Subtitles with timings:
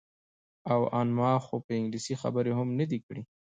[0.73, 3.21] او ان ما خو په انګلیسي خبرې هم نه دي کړې.